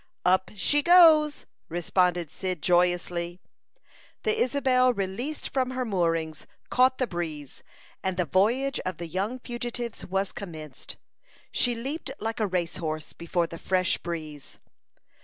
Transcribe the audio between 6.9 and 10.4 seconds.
the breeze, and the voyage of the young fugitives was